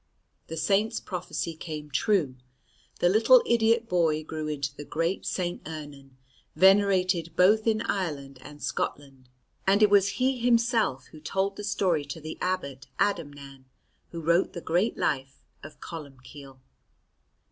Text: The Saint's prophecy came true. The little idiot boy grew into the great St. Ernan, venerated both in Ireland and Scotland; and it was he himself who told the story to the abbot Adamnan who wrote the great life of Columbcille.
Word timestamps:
The 0.47 0.57
Saint's 0.57 0.99
prophecy 0.99 1.53
came 1.53 1.91
true. 1.91 2.35
The 3.01 3.07
little 3.07 3.43
idiot 3.45 3.87
boy 3.87 4.23
grew 4.23 4.47
into 4.47 4.75
the 4.75 4.83
great 4.83 5.27
St. 5.27 5.63
Ernan, 5.67 6.17
venerated 6.55 7.35
both 7.35 7.67
in 7.67 7.83
Ireland 7.83 8.39
and 8.41 8.63
Scotland; 8.63 9.29
and 9.67 9.83
it 9.83 9.91
was 9.91 10.13
he 10.17 10.39
himself 10.39 11.05
who 11.11 11.19
told 11.19 11.55
the 11.55 11.63
story 11.63 12.03
to 12.05 12.19
the 12.19 12.39
abbot 12.41 12.87
Adamnan 12.99 13.65
who 14.09 14.21
wrote 14.21 14.53
the 14.53 14.59
great 14.61 14.97
life 14.97 15.43
of 15.61 15.79
Columbcille. 15.79 16.57